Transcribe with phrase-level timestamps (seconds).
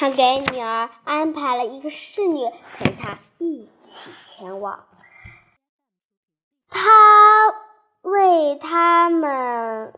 [0.00, 4.86] 还给女儿安排了一个侍女陪她一起前往。
[6.70, 6.80] 他
[8.00, 9.92] 为他们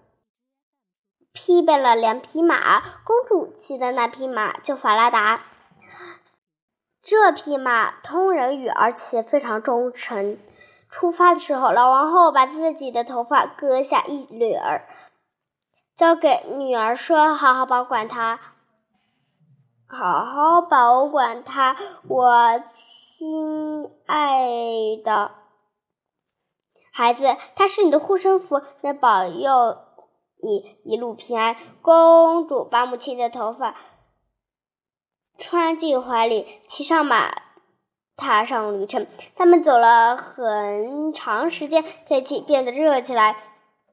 [1.33, 5.43] 匹配了两匹马，公主骑的那匹马叫法拉达。
[7.01, 10.37] 这匹马通人语，而且非常忠诚。
[10.91, 14.85] 出发的时候，老王后把自己的头发割下一缕儿，
[15.97, 18.41] 交给女儿说：“好好保管它，
[19.95, 21.77] 好好保管它，
[22.09, 22.63] 我
[23.19, 24.49] 亲爱
[25.05, 25.33] 的
[26.91, 29.77] 孩子，它是你的护身符，能保佑
[30.43, 33.77] 你一路平安。”公主把母亲的头发
[35.37, 37.43] 穿进怀里，骑上马。
[38.15, 43.37] 踏上旅程，他们走了很长时间，天气变得热起来，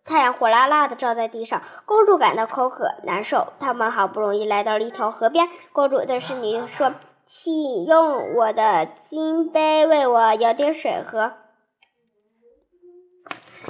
[0.05, 1.62] 太阳火辣辣的照在地上。
[1.85, 5.48] 公主感到口渴难受，他们好不容易来到了一条河边。
[5.71, 6.93] 公主对侍女说
[7.27, 11.34] ：“请用我的金杯为我舀点水喝。”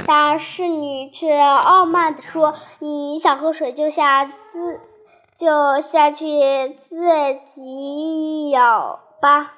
[0.06, 4.80] 但侍女却傲慢地说：“你想喝水就下自
[5.38, 6.26] 就下去
[6.90, 6.96] 自
[7.56, 9.56] 己舀吧。”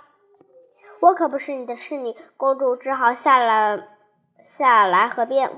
[1.01, 3.83] 我可不是你的侍女，公主只好下了
[4.43, 5.51] 下来河边，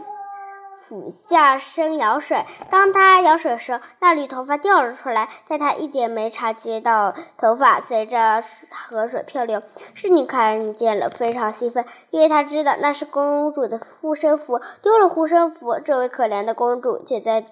[0.88, 2.46] 俯下身舀水。
[2.70, 9.62] 当她舀水时，那缕头发掉了出来，但她一点没察觉到头发随着河水漂流。
[9.94, 14.60] 侍女看见了，非常兴奋，因为她知道那是公主的护身符。
[14.82, 17.46] 丢了护身符，这位可怜的公主就在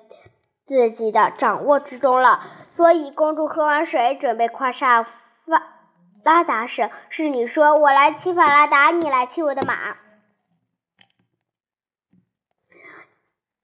[0.67, 2.41] 自己的掌握之中了。
[2.75, 5.63] 所以，公主喝完水，准备跨上发。
[6.23, 9.73] 拉达时，侍女说：“我来骑法拉达，你来骑我的马。”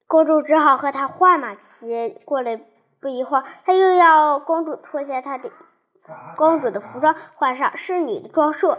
[0.08, 2.20] 公主只好和他换马骑。
[2.26, 2.60] 过了
[3.00, 5.52] 不一会儿，他又要公主脱下她的
[6.36, 8.76] 公主的服装，换上侍女的装束。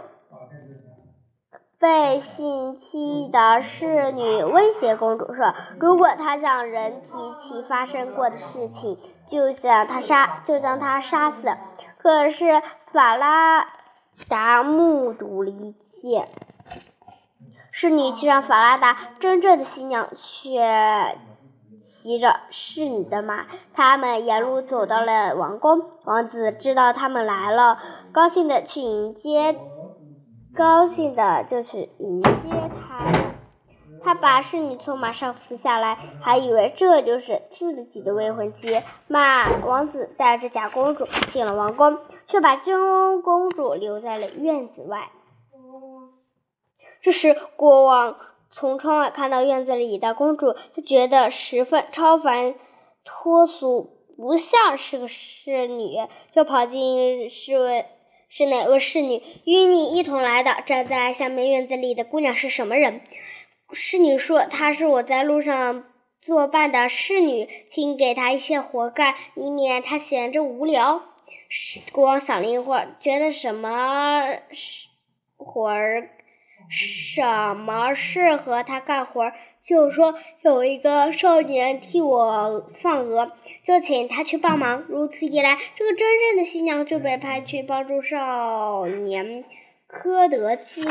[1.79, 7.09] 被性侵的侍女威胁公主说：“如果她向人提
[7.41, 8.99] 起发生过的事情，
[9.29, 11.47] 就将她杀，就将她杀死。”
[11.97, 13.65] 可是法拉
[14.27, 16.27] 达目睹了一切，
[17.81, 21.17] 侍女骑上法拉达，真正的新娘却
[21.81, 23.45] 骑着侍女的马。
[23.73, 27.77] 他们沿路走到了王宫，王子知道他们来了，
[28.11, 29.57] 高兴的去迎接，
[30.53, 33.05] 高兴的就去迎接他。
[34.03, 38.81] 他把侍女从马上扶下来，还以为这就是自己的未婚妻。
[39.07, 41.97] 马王子带着假公主进了王宫，
[42.27, 45.07] 却把真公主留在了院子外。
[47.01, 48.17] 这时，国王
[48.49, 52.55] 从窗外看到院子里的公主，就觉得十分超凡
[53.03, 55.97] 脱俗，不像是个侍女，
[56.31, 57.85] 就跑进侍卫
[58.27, 63.01] 是哪位侍女：“与你一同来的站在下面院子里的姑娘是什么人？”
[63.71, 65.85] 侍女说：“她是我在路上
[66.21, 71.03] 作伴的侍女，请给她一些活干，以免她闲着无聊。”
[71.91, 74.23] 国王想了一会儿，觉得什么
[75.37, 76.09] 活儿
[76.69, 79.31] 什么适合他干活，
[79.65, 83.31] 就说：“有一个少年替我放鹅，
[83.65, 89.43] 就请他去帮忙。”如此一来，这个真正的新娘就被派去帮助少年
[89.87, 90.85] 科德基。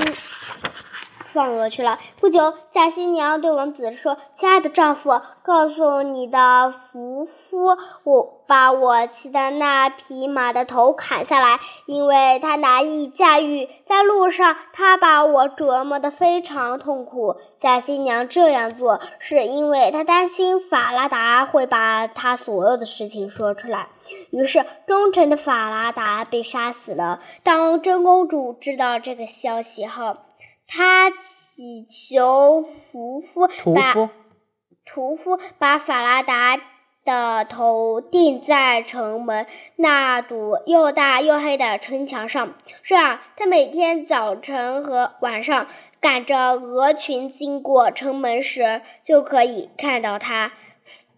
[1.30, 1.98] 放鹅去了。
[2.18, 13.68] 不久，假新娘对王子说：“亲爱的丈夫，告诉你的夫夫，我把我骑的那匹马的头砍下来，因为它难以驾驭。
[13.86, 23.88] 在路上，它把我折磨得非常痛苦。”假新娘这样做，是因为她担心法拉达会把她所有的事情说出来。
[24.30, 27.20] 于是，忠诚的法拉达被杀死了。
[27.42, 30.16] 当真公主知道这个消息后，
[30.70, 34.10] 他祈求屠夫把
[34.84, 36.60] 屠夫把法拉达
[37.04, 42.54] 的头钉在城门那堵又大又黑的城墙上，
[42.84, 45.66] 这样他每天早晨和晚上
[46.00, 50.52] 赶着鹅群经过城门时，就可以看到他。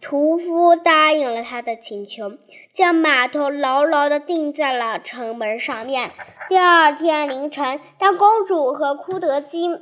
[0.01, 2.31] 屠夫答应了他的请求，
[2.73, 6.11] 将码头牢牢地钉在了城门上面。
[6.49, 9.79] 第二天凌晨，当公主和库德金、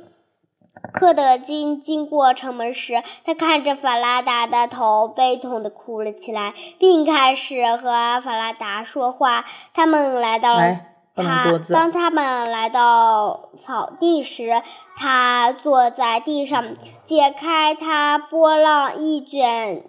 [0.92, 9.46] 克德金经过城门时，他看着法拉达的头，悲痛地哭了起来，并开始和法拉达说话。
[9.72, 10.80] 他们来到了
[11.16, 14.62] 他，当他们来到草地时，
[14.96, 16.74] 他坐在地上，
[17.04, 19.82] 解开他波浪一卷。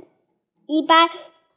[0.71, 1.09] 一般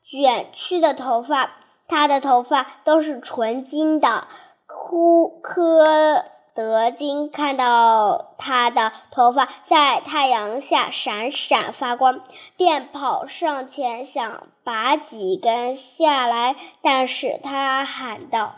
[0.02, 1.52] 卷曲的头发，
[1.86, 4.26] 他的头发都是纯金的。
[4.66, 12.22] 库科德金看到他的头发在太阳下闪闪发光，
[12.56, 18.56] 便跑上前想拔几根下来，但是他喊道：“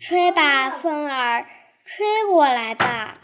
[0.00, 1.46] 吹吧，风儿，
[1.84, 3.18] 吹过来吧，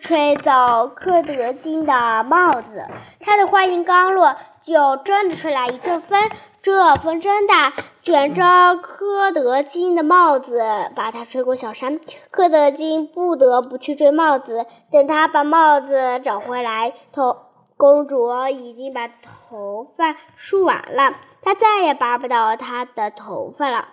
[0.00, 2.86] 吹走柯德金的帽子。”
[3.20, 6.18] 他的话音刚落，就真的吹来一阵风。
[6.62, 10.60] 这风真大，卷着柯德金的帽子，
[10.94, 11.98] 把他吹过小山。
[12.30, 14.66] 柯德金不得不去追帽子。
[14.90, 17.36] 等他把帽子找回来，头
[17.78, 23.88] 公主已经把头发梳完了，他再也拔不到她的头发了。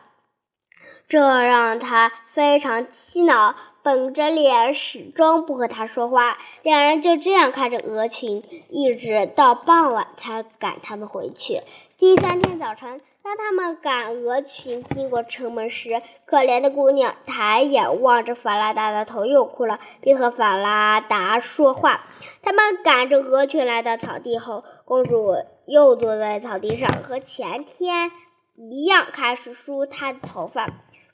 [1.08, 6.38] 这让他非常气恼，绷着脸，始终不和他说话。
[6.64, 11.62] 两人就这样看着鹅群，一直到傍晚才赶他们回去。
[11.98, 22.02] 第三天早晨，当他们赶鹅群经过城门时，可怜的姑娘抬眼望着法拉达的头，又哭了，并和法拉达说话。
[22.42, 28.12] 他们赶着鹅群来到草地后，公主又坐在草地上，和前天
[28.58, 30.68] 一样开始梳她的头发。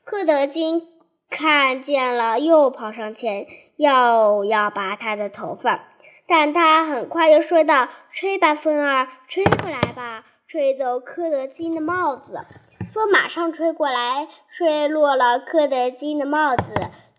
[0.03, 0.87] 克德金
[1.29, 5.87] 看见了，又跑上前，要要拔她的头发，
[6.27, 12.45] 但他很快又说道：“吹吧，风儿，吹过来吧。”吹走柯德金的帽子，
[12.93, 16.71] 风马上吹过来，吹落了柯德金的帽子，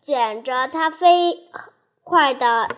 [0.05, 1.49] 卷着他飞
[2.05, 2.69] 快的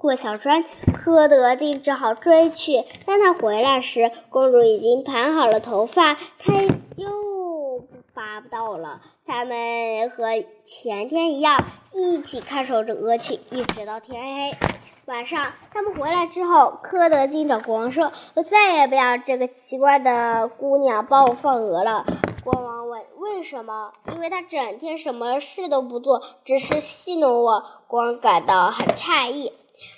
[0.00, 0.64] 过小川。
[0.94, 2.84] 柯德金只好追去。
[3.04, 6.54] 当他回来时，公主已经盘好了头发，他
[6.96, 9.02] 又拔不到了。
[9.26, 11.62] 他们和前天一样，
[11.92, 14.56] 一起看守着鹅群，一直到天黑。
[15.04, 22.06] 晚上，他们回来之后，柯德金找国王说：“我再也不要这个奇怪的姑娘帮我放鹅了。”
[22.42, 29.52] 国王问：“为什么？”“因为她整天什么事都不做，只是戏弄我。”国王感到很诧异。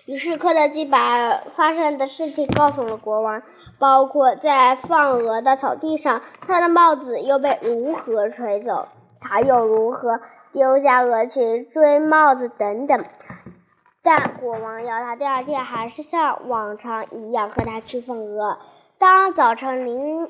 [0.06, 3.43] 于是，柯德基把发生的事情告诉了国王，
[3.79, 8.88] 包括在放鹅的草地上，他的帽子又被如何吹走，
[9.20, 10.20] 他又如何
[10.52, 13.05] 丢下鹅群追帽子等等。
[14.02, 18.58] 但国王要他第二天还是像往常一样和他去放鹅。
[18.99, 20.28] 当早晨临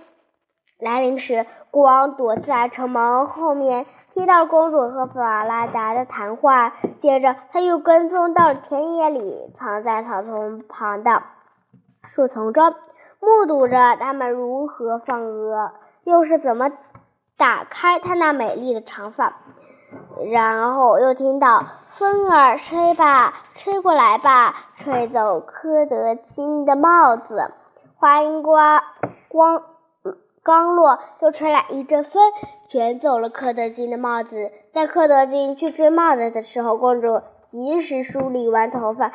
[0.79, 6.73] 来临时，国王躲在城门后面，听到公主和法拉达的谈话。
[6.99, 11.23] 接着，他又跟踪到了田野里，藏在草丛旁的
[12.05, 12.75] 树丛中，
[13.21, 15.73] 目睹着他们如何放鹅，
[16.05, 16.71] 又是怎么
[17.37, 19.35] 打开他那美丽的长发。
[20.31, 21.65] 然后又听到。
[21.95, 27.53] 风儿吹吧，吹过来吧，吹走柯德金的帽子。
[27.97, 28.83] 话音光
[29.29, 29.63] 光
[30.45, 32.21] 刚落，又吹来一阵风，
[32.69, 34.51] 卷走了柯德金的帽子。
[34.73, 39.13] 在柯德金去追帽子的时候，公主及时梳理完头发，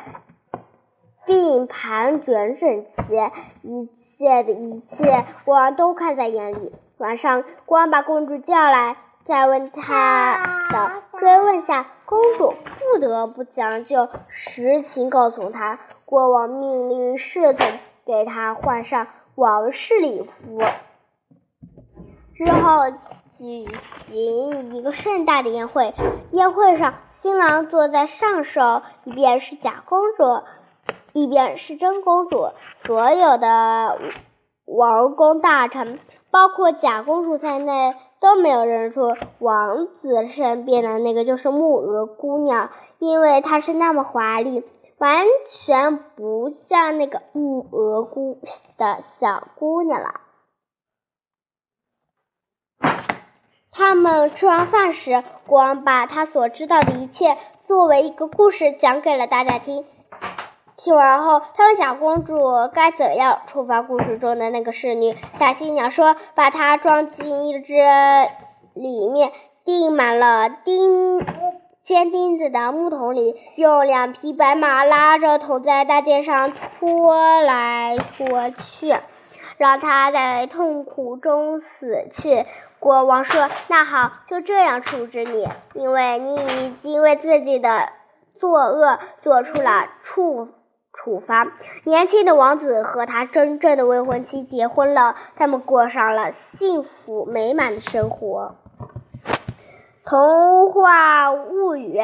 [1.26, 3.30] 并盘卷整齐。
[3.62, 6.74] 一切的一切，国王都看在眼里。
[6.96, 8.96] 晚上，国王把公主叫来。
[9.24, 10.38] 在问他
[10.72, 15.78] 的追问下，公主不得不将就实情告诉他。
[16.06, 17.66] 国王命令侍从
[18.06, 20.62] 给她换上王室礼服，
[22.38, 22.88] 之后
[23.36, 23.66] 举
[24.06, 25.92] 行一个盛大的宴会。
[26.30, 30.44] 宴会上，新郎坐在上首，一边是假公主，
[31.12, 32.50] 一边是真公主。
[32.76, 33.98] 所有的
[34.64, 35.98] 王公大臣，
[36.30, 37.94] 包括假公主在内。
[38.20, 44.64] 都没有认出王子身边的那个就是木鹅姑娘，因为她是那么华丽，
[44.98, 45.24] 完
[45.64, 48.40] 全不像那个木鹅姑
[48.76, 50.20] 的小姑娘了。
[53.78, 57.36] 他们吃完饭时，国王把他所知道的一切
[57.68, 59.84] 作为一个故事讲给了大家听。
[60.76, 62.36] 听完后，他问小公主
[62.74, 65.16] 该怎样处罚故事中的那个侍女。
[65.38, 67.76] 小新娘说：“把她装进一只
[68.74, 69.30] 里面
[69.64, 71.24] 钉满了钉
[71.80, 78.96] 尖钉子的木桶里，用两匹白马拉着桶在大街上拖来拖去，
[79.56, 82.44] 让她在痛苦中死去。”
[82.78, 87.90] 国王说：“那好，就这样处置你，因为你已经为自己的
[88.38, 90.48] 作恶做出了处。”
[91.00, 91.46] 处罚
[91.84, 98.56] 年轻的王子和他真正的未婚妻结婚了，他们过上了幸福美满的生活。
[100.04, 102.00] 童话物语，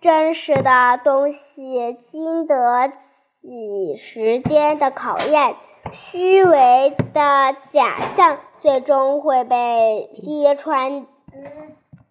[0.00, 5.56] 真实的东西经得起时间的考验，
[5.90, 11.06] 虚伪的假象最终会被揭穿。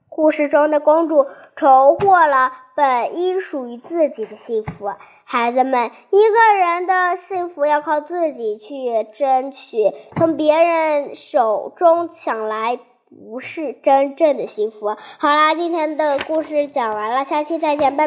[0.07, 1.25] 故事中的公主
[1.57, 4.89] 筹获了本应属于自己的幸福。
[5.25, 14.95] 孩子们，一个人的幸福要靠自己去争取，从别人手中抢来不是真正的幸福。
[15.17, 18.03] 好啦，今天的故事讲完了，下期再见，拜拜。